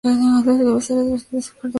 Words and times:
Su 0.03 0.09
cabecera 0.43 0.67
es 0.67 0.73
la 0.73 0.81
ciudad 0.81 1.03
de 1.05 1.13
Izúcar 1.13 1.29
de 1.29 1.37
Matamoros. 1.37 1.61